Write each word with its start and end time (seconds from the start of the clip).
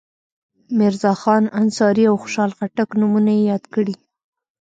میرزاخان 0.77 1.43
انصاري 1.61 2.03
او 2.09 2.15
خوشحال 2.21 2.51
خټک 2.57 2.89
نومونه 2.99 3.31
یې 3.37 3.43
یاد 3.51 3.63
کړي. 3.73 3.95